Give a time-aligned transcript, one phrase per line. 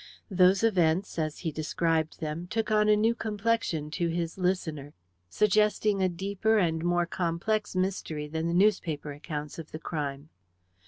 [0.31, 4.95] Those events, as he described them, took on a new complexion to his listener,
[5.29, 10.29] suggesting a deeper and more complex mystery than the newspaper accounts of the crime.